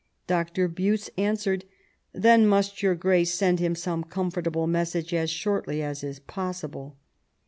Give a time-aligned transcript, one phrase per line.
[0.25, 1.63] Doctor Buttes answered,
[2.11, 6.97] "Then must your Grace send him some comfortable message as shortly as is possible."